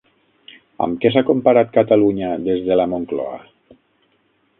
[0.85, 3.37] Amb què s'ha comparat Catalunya des de la Moncloa?